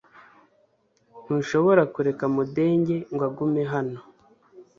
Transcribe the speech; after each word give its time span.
Ntushobora 1.23 1.81
kureka 1.93 2.25
Mudenge 2.35 2.95
ngo 3.13 3.23
agume 3.29 3.63
hano. 3.73 3.99